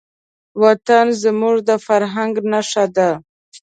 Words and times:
وطن 0.63 1.05
زموږ 1.23 1.55
د 1.69 1.71
فرهنګ 1.85 2.33
نښه 2.51 2.85
ده. 2.95 3.09